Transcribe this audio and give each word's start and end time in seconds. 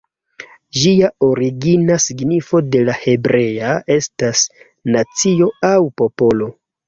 Ĝia 0.83 1.09
origina 1.27 1.97
signifo 2.05 2.61
de 2.75 2.81
la 2.87 2.95
hebrea 3.01 3.75
estas 3.97 4.41
"nacio" 4.95 5.51
aŭ 5.69 5.77
"popolo". 6.03 6.49